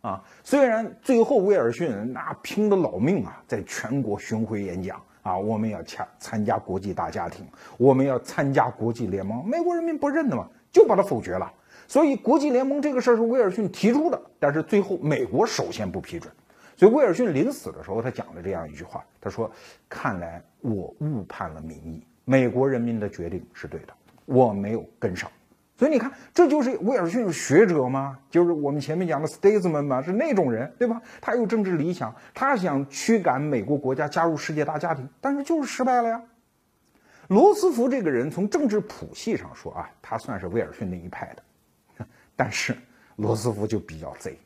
[0.00, 0.24] 啊！
[0.42, 4.98] 虽然最后威尔逊那拼了老命啊，在全国巡回演讲。
[5.24, 7.44] 啊，我们要参参加国际大家庭，
[7.78, 11.50] 我们要参加国际联盟，美国人民不认的嘛，就把它否决了。
[11.88, 16.30] 所以国际联盟这个事儿是威尔逊提出的，但是最后美国首先不批准。
[16.76, 19.50] 所以威尔逊临死的时候，他讲了这样一句话，他说
[19.88, 23.94] ：“看来我误判了民意，美国人民的决定是对的，
[24.26, 25.30] 我没有跟上。”
[25.76, 28.16] 所以你看，这就是威尔逊学者吗？
[28.30, 30.00] 就是我们前面讲的 statesman 吗？
[30.00, 31.02] 是那种人，对吧？
[31.20, 36.22] 他有政治理想，他想驱赶美国国家加入世界大家庭，但是就是失败了呀。
[37.28, 42.06] 罗斯福这个人，从政治谱系上说啊，他算是威尔逊那一派的，
[42.36, 42.76] 但是
[43.16, 44.38] 罗斯福就比较贼，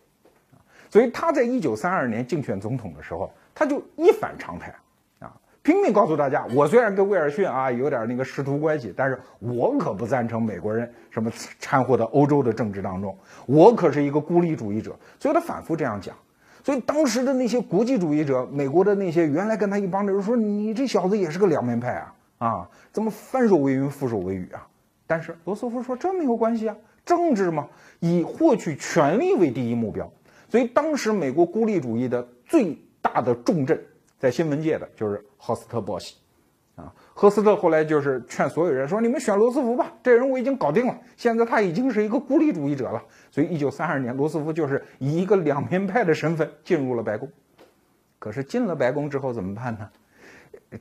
[0.88, 4.74] 所以他在一九三二年竞选总统的时候，他就一反常态。
[5.68, 14.96] 拼命告诉大家，我虽然跟威尔逊啊有点那个师徒关系，但是我可不赞成美国人什么掺和到欧洲的政治当中，我可是一个孤立主义者。
[15.20, 16.16] 所以他反复这样讲。
[16.64, 24.66] 所以当时的那些国际主义者，美国的那些原来跟他一帮的人说：“你这小子也是个两面派啊，啊，怎么翻手为云，覆手为雨啊？”
[25.07, 27.68] 但是罗斯福说：“这没有关系啊，政治嘛，
[28.00, 30.11] 以获取权力为第一目标。”
[30.48, 33.78] 所以当时美国孤立主义的最大的重镇。
[34.18, 36.16] 在新闻界的就是赫斯特·波希，
[36.74, 40.98] 啊，赫斯特后来就是劝所有人说：“你们选罗斯福吧，这人我已经搞定了。
[41.16, 47.31] 现在他已经是一个孤立主义者了。”所以，一九三二年，罗斯福就是以一个两面派的身份进入了白宫。
[48.18, 49.88] 可是进了白宫之后怎么办呢？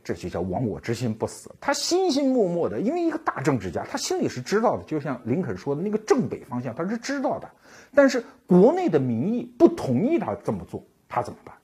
[0.04, 1.50] 这就叫亡我之心不死。
[1.62, 4.84] 他心心默默的，因为一个大政治家，他心里是知道的。
[4.84, 7.50] 就像林肯说的那个正北方向，他是知道的。
[7.94, 11.56] 但是国内的民意不同意他这么做，他怎么办？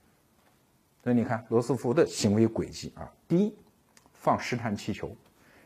[1.03, 3.53] 所以你看罗斯福的行为轨迹啊，第一，
[4.13, 5.13] 放试探气球，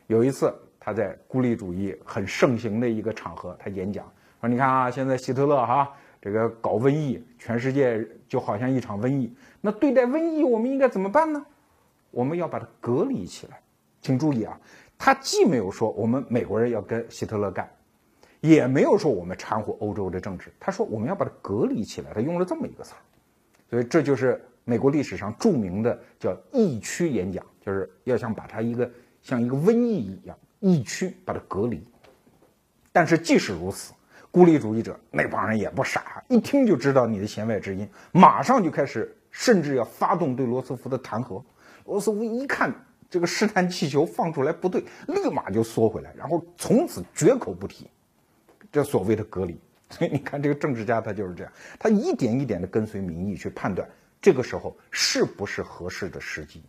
[0.08, 4.04] 有一次他在孤立主义很盛行的一个场合，他演讲
[4.40, 9.32] 说：“你看啊，现在希特勒哈这个搞瘟疫，全世界就好像一场瘟疫。
[9.60, 11.44] 那对待瘟疫，我们应该怎么办呢？
[12.10, 13.60] 我们要把它隔离起来。
[14.00, 14.58] 请注意啊，
[14.96, 17.68] 他既没有说我们美国人要跟希特勒干，
[18.40, 20.52] 也没有说我们掺和欧洲的政治。
[20.58, 22.12] 他说我们要把它隔离起来。
[22.12, 22.98] 他用了这么一个词儿，
[23.70, 28.90] 所以这就是美国历史上著名的叫疫区演讲，就是要想把它一个
[29.22, 31.82] 像一个瘟疫一样疫区把它隔离。
[32.92, 33.94] 但是即使如此。
[34.30, 41.42] 孤立主义者那帮人也不傻，一听就知道你的弦外之音，马上就开始，甚至要发动对罗斯福的弹劾。
[41.86, 42.70] 罗斯福一看
[43.08, 47.88] 这个试探气球放出来不对，立马就缩回来，然后从此绝口不提
[48.70, 49.58] 这所谓的隔离。
[49.88, 53.88] 所以你看，这个政治家他就是这样，他一点一点的跟随民意去判断
[54.28, 56.62] 这个时候是不是合适的时机。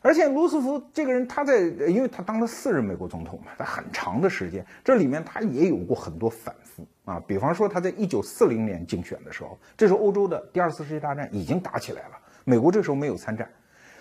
[0.00, 7.22] 而且罗斯福这个人，他在因为他当了四任美国总统嘛，他很长的时间，这里面他也有过很多反复啊。
[7.26, 13.46] 比方说他在一九四零年竞选的时候，这时候欧洲的第二次世界大战已经打起来了，美国这时候没有参战，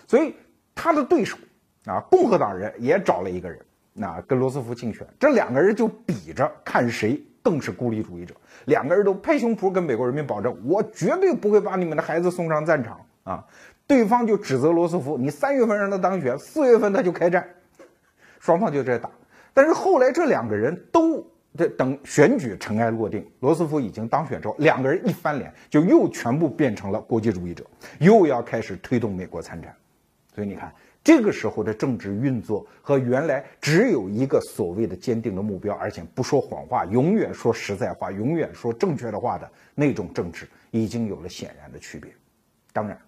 [0.07, 0.33] 所以
[0.73, 1.37] 他的对手
[1.83, 3.59] 啊，共和党人也找了一个人，
[3.91, 13.43] 那跟罗斯福竞选，这两个人就比着看谁更是孤立主义者，两个人都拍胸脯跟美国人民保证，我绝对不会把你们的孩子送上战场啊。
[13.87, 17.45] 对方就指责罗斯福，你三月份让他当选，四月份他就开战，
[18.39, 19.09] 双方就在打。
[19.53, 21.25] 但是后来这两个人都
[21.57, 27.65] 这等选举尘埃落定，罗斯福已经当选之后，两个人一翻脸，就又全部变成了国际主义者，
[27.99, 29.75] 又要开始推动美国参战。
[30.33, 42.11] 所以你看，这个时候的政治运作和原来只有一个所谓的坚定的目标，而且不说谎话，永远说实在话，永远说正确的话的那种政治，已经有了显然的区别。
[42.73, 42.99] 当然。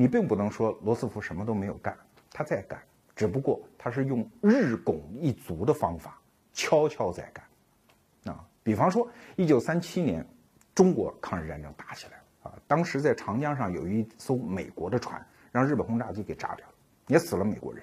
[0.00, 1.92] 你并不能说罗斯福什么都没有干，
[2.30, 2.80] 他在干，
[3.16, 6.16] 只不过他是用日拱一卒的方法，
[6.52, 8.32] 悄悄在干。
[8.32, 10.24] 啊，比方说，一九三七年，
[10.72, 16.64] 中国抗日战争打起来了啊，当时在长江上有一艘美国的船，让日本轰炸机给炸掉，
[17.08, 17.82] 也死了美国人。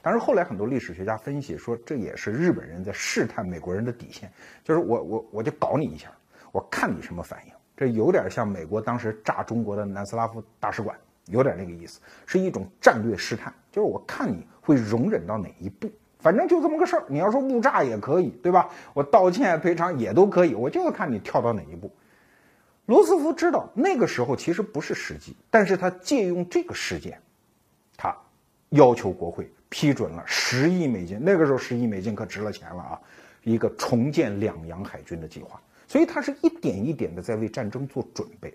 [0.00, 4.32] 但是后来很多历史学家分析说，这也是日本人在试探美国人的底线，
[4.64, 6.10] 就是我我我就搞你一下，
[6.52, 7.52] 我看你什么反应。
[7.76, 10.96] 这有点像美国当时炸中国的南斯拉夫大使馆。
[11.26, 17.04] 有点那个意思，是一种战略试探，就是我看你会容忍到哪一步，反正就这么个事儿。
[17.06, 18.68] 你要说误炸也可以，对吧？
[18.94, 21.88] 我道歉赔偿也都可以，我就要看你跳到哪一步。
[22.86, 27.20] 罗斯福知道那个时候其实不是时机，但是他借用这个事件，
[28.70, 33.00] 要求国会批准了十亿美金，那个时候十亿美金可值了钱了啊！
[33.44, 38.52] 一个重建两洋海军的计划，所以他是一点一点的在为战争做准备。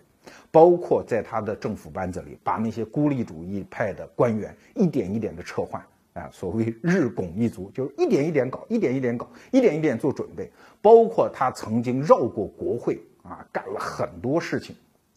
[0.52, 10.50] 包括在他的政府班子里，把那些孤立主义派的官员一点一点的撤换，啊，所谓日拱一卒，就是一点一点搞，一点一点搞，一点一点做准备。
[10.82, 14.76] 包括他曾经绕过国会，啊，干了很多事情，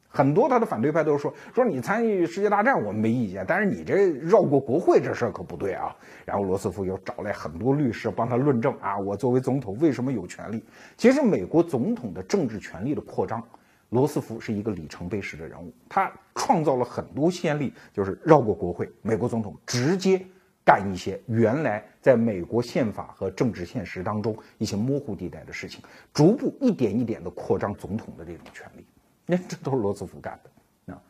[0.09, 5.95] 很多他的反对派都说说你参与世界大战我们没意见，但是你这绕过国会这事儿可不对啊。
[6.25, 10.65] 然后罗斯福又找来很多律师帮他论证啊，我作为总统为什么有权利？
[10.97, 13.43] 其实美国总统的政治权力的扩张。
[13.91, 20.23] 罗斯福是一个里程碑式的人物，他创造了很多先例，就是绕过国会，美国总统直接
[20.63, 25.81] 干一些原来在美国宪法和政治现实当中一些模糊地带的事情，
[26.13, 28.85] 逐步一点一点的扩张总统的这种权利。
[29.31, 31.03] 那这都是罗斯福干的啊。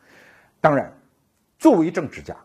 [0.59, 0.93] 当然，
[1.57, 2.35] 作为政治家，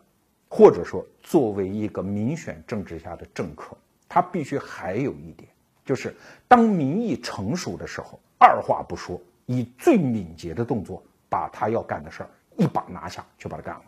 [0.47, 5.49] 或者说作为一个民选政治家的政客，他必须还有一点，
[5.83, 6.15] 就是
[6.47, 9.21] 当民意成熟的时候，二话不说。
[9.47, 13.83] 以最敏捷的动作，把他要干的事儿一把拿下，就把它干了。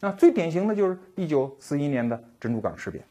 [0.00, 3.04] 那最典型的就是一九四一年的珍珠港事变。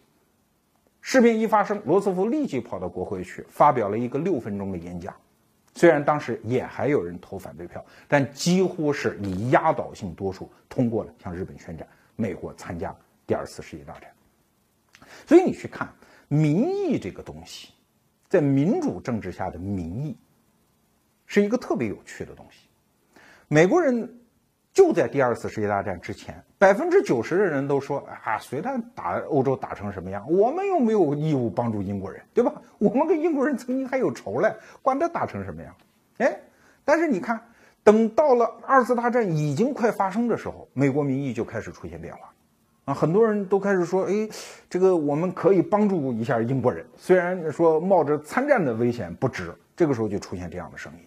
[0.99, 5.15] 事变一发生，罗斯福立即跑到国会去，发表了一个六分钟的演讲。
[5.75, 14.09] 虽然当时也还有人投反对票，但几乎是以压倒性多数通过了向日本宣战，美国参加第二次世界大战。
[15.25, 15.93] 所以你去看
[16.27, 17.69] 民意这个东西，
[18.27, 20.17] 在民主政治下的民意。
[21.31, 22.67] 是一个特别有趣的东西。
[23.47, 24.18] 美国人
[24.73, 32.53] 就在第二次世界大战之前，百分之九十的人都说啊，随他打欧洲打成什么样，我们又没有义务帮助英国人，对吧？
[32.77, 35.75] 我们跟英国人曾经还有仇嘞，管他打成什么样。
[36.19, 36.39] 哎，
[36.85, 37.39] 但是你看，
[37.83, 42.31] 等到了二次大战已经快发生的时候，美国民意就开始出现变化
[42.85, 44.29] 啊，很多人都开始说，哎，
[44.69, 49.53] 这个我们可以帮助一下英国人，虽然说冒着参战的危险不值。
[49.75, 50.99] 这个时候就出现这样的声音。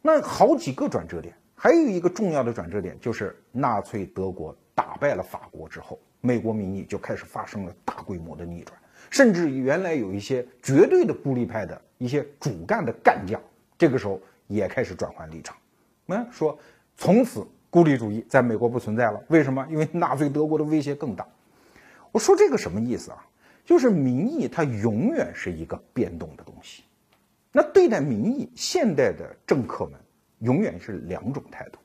[0.00, 8.76] 那好几个转折点，还有一个重要的转折点，就是纳粹德国打败了法国之后，美国民意就开始发生了大规模的逆转，
[9.10, 13.40] 甚至原来有一些绝对的孤立派的一些主干的干将，
[13.78, 15.56] 这个时候也开始转换立场，
[16.04, 16.58] 那说
[16.96, 19.22] 从此孤立主义在美国不存在了。
[19.28, 19.66] 为什么？
[19.70, 21.26] 因为纳粹德国的威胁更大。
[22.12, 23.26] 我说这个什么意思啊？
[23.64, 26.84] 就是民意它永远是一个变动的东西。
[27.50, 29.94] 那对待民意，现代的政客们
[30.40, 31.78] 永远是两种态度。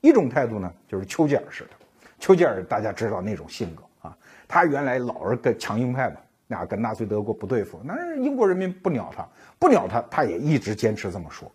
[0.00, 1.70] 一种态度呢，就是丘吉尔式的。
[2.18, 9.26] 丘吉尔大家知道那种性格啊，他原来老是跟强硬派嘛，那跟纳粹德国不对付，那英国人民不鸟他，
[9.58, 11.50] 不鸟他，他也一直坚持这么说。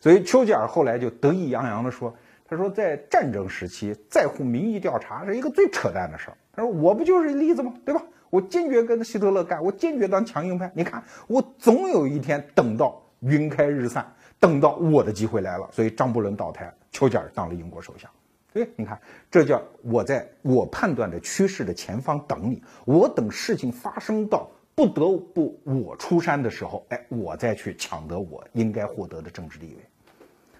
[0.00, 2.14] 所以丘吉尔后来就得意洋洋地说
[2.46, 6.36] ：“他说在战争时期在乎民意调查是一个最扯淡的事儿。
[6.52, 7.74] 他说我不就是例子吗？
[7.84, 8.02] 对吧？
[8.30, 10.70] 我坚决跟希特勒干，我坚决当强硬派。
[10.74, 14.06] 你看，我总有一天等到云开日散，
[14.38, 15.68] 等到我的机会来了。
[15.72, 18.10] 所以张伯伦倒台，丘吉尔当了英国首相。”
[18.52, 18.98] 对，你看，
[19.30, 29.84] 这叫我在我判断的趋势的前方等你，我等事情发生到不得不我出山的时候，哎，我再去抢得我应该获得的政治地位。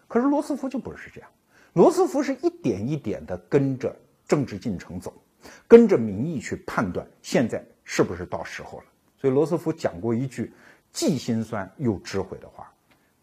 [0.07, 1.31] 可是罗斯福就不是这样，
[1.72, 3.97] 罗斯福是一点一点的跟着
[4.29, 5.14] 政治进程走，
[5.66, 8.85] 跟着民意去判断现在是不是到时候了。
[9.18, 10.53] 所以罗斯福讲过一句
[10.93, 12.70] 既心酸又智慧的话，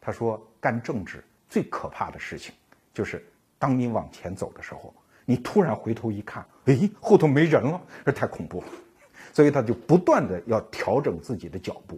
[0.06, 2.54] 他说：“干政治最可怕的事情
[2.94, 3.26] 就是。”
[3.64, 4.94] 当你往前走的时候，
[5.24, 8.68] 你突然回头一看，哎，后头没人了，这太恐怖了。
[9.32, 11.98] 所以他就不断的要调整自己的脚步，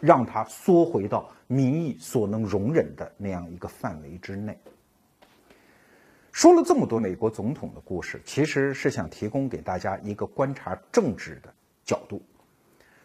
[0.00, 4.54] 让他缩回到民意所能容忍的那样一个范围之内。
[6.30, 11.50] 说了这么多美国总统的故事，其实是想提供给大家一个观察政治的
[11.86, 12.22] 角度。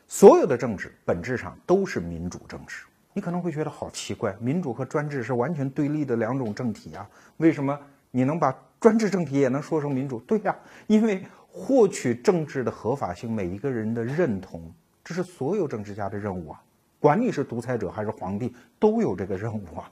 [0.10, 2.84] 所有的政治本质上都是民主政治。
[3.18, 7.76] 你可能会觉得好奇怪，民主和专制是完全对立的两种政体啊，为什么
[8.12, 10.20] 你能把专制政体也能说成民主？
[10.20, 10.56] 对呀，
[10.86, 14.72] 因为获取政治的合法性，每一个人的认同，
[15.04, 16.62] 这是所有政治家的任务啊。
[17.00, 19.92] 管你是独裁者还是皇帝，都有这个任务啊。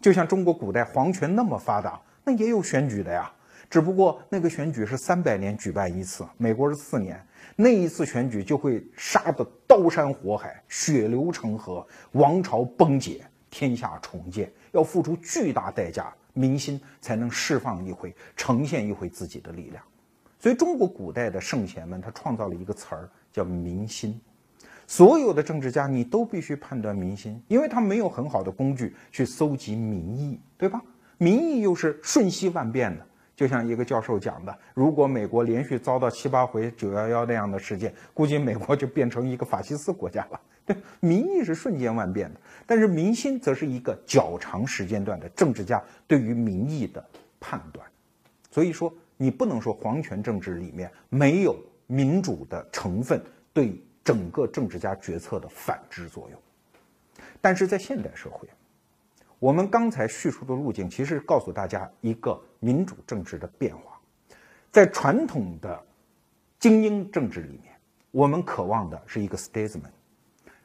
[0.00, 3.30] 就像中国古代皇权那么发达，那也有选举的呀。
[3.70, 7.24] 只不过那个选举是三百年举办一次，美国是四年，
[7.56, 19.82] 那一次选举就会杀得刀山火海、血流成河，王朝崩解，天下重建，要付出巨大代价，民心才能释放一回，呈现一回自己的力量。
[20.40, 24.20] 所以中国古代的圣贤们，他创造了一个词儿叫民心。
[24.86, 30.82] 所有的政治家，你都必须判断民心，因为他没有很好的工具去搜集民意，对吧？
[31.16, 33.06] 民意又是瞬息万变的。
[33.36, 40.40] 就像一个教授讲的，如果美国连续遭到七八回九幺幺那样的事件，估计美国就变成一个法西斯国家了。
[40.64, 47.04] 对，民意是瞬间万变的，但是民心则是一个较长时间段的政治家对于民意的
[47.40, 47.86] 判断。
[48.50, 51.56] 所以说，你不能说皇权政治里面没有
[51.86, 53.20] 民主的成分
[53.52, 56.40] 对整个政治家决策的反制作用。
[57.40, 58.48] 但是在现代社会。
[59.44, 64.00] 我们刚才叙述的路径，其实告诉大家一个民主政治的变化。
[64.72, 65.78] 在传统的
[66.58, 67.78] 精英政治里面，
[68.10, 69.92] 我们渴望的是一个 statesman，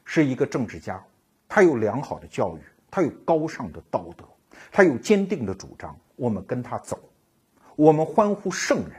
[0.02, 1.04] 是一个政治家，
[1.46, 2.60] 他有良好的教育，
[2.90, 4.24] 他有高尚的道德，
[4.72, 6.98] 他有坚定的主张，我们跟他走，
[7.76, 8.92] 我们欢呼圣人。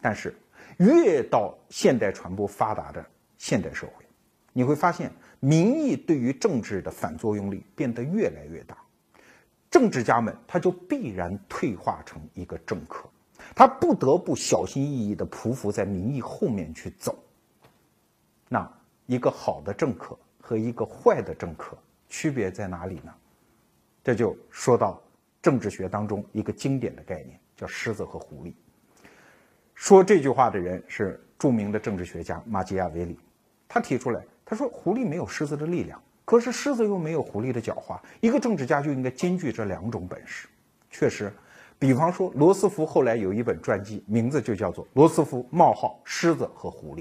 [0.00, 0.32] 但是，
[0.76, 3.04] 越到现代传播发达的
[3.36, 4.04] 现代社会，
[4.52, 5.10] 你会发现。
[5.46, 8.76] 民意对于政治的反作用力变得越来越大，
[9.70, 13.08] 政治家们他就必然退化成一个政客，
[13.54, 17.16] 他不得不小心翼翼地匍匐在民意后面去走。
[18.48, 18.68] 那
[19.06, 21.78] 一个好的政客和一个坏的政客
[22.08, 23.14] 区别在哪里呢？
[24.02, 25.00] 这就说到
[25.40, 28.52] 政治学当中一个经典的概念，叫狮子和狐狸。
[29.76, 33.16] 说这句话的人是著名的政治学家马基亚维里，
[33.68, 34.20] 他提出来。
[34.48, 37.98] 他说：“狐狸没有狮子的力量，可是狮子又没有狐狸的狡猾。
[38.20, 40.46] 一个政治家就应该兼具这两种本事。
[40.88, 41.32] 确实，
[41.80, 47.00] 比方说罗斯福后来有一本传记，名字就叫做《罗斯福：冒号狮子和狐狸》。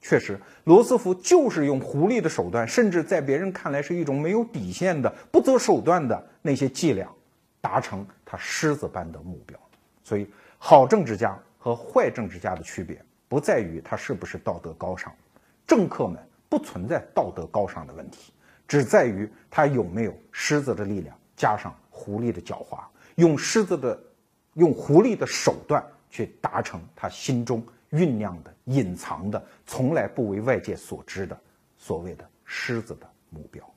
[0.00, 7.08] 确实，罗斯福就是用狐狸的手段，甚至在别人看来是一种没有底线的、不择手段的那些伎俩，
[7.60, 9.56] 达成他狮子般的目标。
[10.02, 10.28] 所以，
[10.58, 15.14] 好政治家和坏政治家的区别不在于他是不是道德高尚，
[15.64, 18.32] 政客们。”不存在道德高尚的问题，
[18.66, 22.82] 只在于他有没有狮子的力量加上狐狸的狡猾，
[23.16, 23.98] 用狮子的、
[24.54, 31.38] 用狐狸的手段去达成他心中酝酿的、隐藏的、从来不为外界所知的
[31.76, 33.67] 所谓的狮子的目标。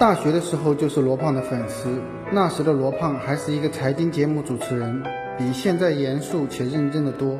[0.00, 1.90] 大学的时候就是罗胖的粉丝，
[2.32, 5.02] 那时的罗胖还是一个财经节目主持人，
[5.36, 7.38] 比现在严肃且认真的多。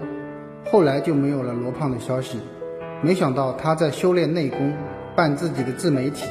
[0.70, 2.38] 后来就没有了罗胖的消息，
[3.00, 4.74] 没想到他在修炼内功，
[5.16, 6.26] 办自己的自媒体。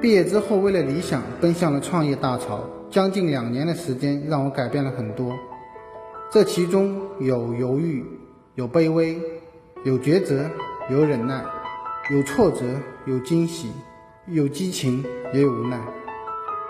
[0.00, 2.64] 毕业之后，为了理想，奔向了创业大潮。
[2.88, 5.30] 将近两年的时间，让我改变了很多。
[6.32, 8.02] 这其中有犹豫，
[8.54, 9.20] 有卑微，
[9.84, 10.48] 有抉择，
[10.90, 11.44] 有忍耐，
[12.10, 12.64] 有挫折，
[13.04, 13.70] 有惊喜，
[14.26, 15.04] 有激情，
[15.34, 15.78] 也有无奈。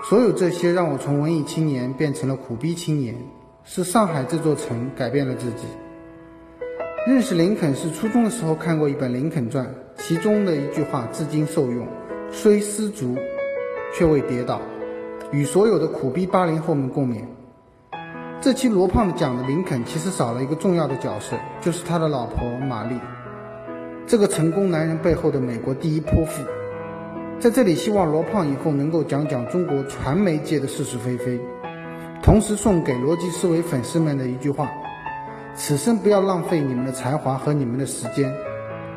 [0.03, 3.15] 所有这些让我从文艺青年变成了苦逼青年。
[3.67, 5.65] 是上海这座城改变了自己。
[7.07, 9.65] 认识林肯是初中的时候看过一本《林肯传》，
[9.97, 11.87] 其中的一句话至今受用
[12.31, 13.17] ：“虽失足，
[13.95, 14.61] 却未跌倒。”
[15.33, 17.23] 与所有的苦逼八零后们共勉。
[18.43, 23.01] 这期罗胖讲的林肯其实少了一个重要的角色，就是他的老婆玛丽，
[24.07, 26.43] 这个成功男人背后的美国第一泼妇。
[27.41, 31.39] 在这里，希望罗胖以后能够讲讲中国传媒界的是是非非，
[32.23, 34.71] 同时送给逻辑思维粉丝们的一句话：
[35.55, 38.33] 此生不要浪费你们的才华和你们的时间，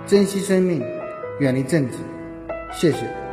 [0.06, 0.82] 珍惜生命，
[1.40, 1.98] 远离政治。
[2.72, 3.27] 谢谢。